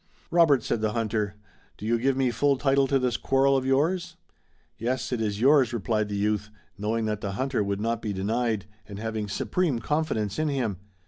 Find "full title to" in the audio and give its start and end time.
2.31-2.97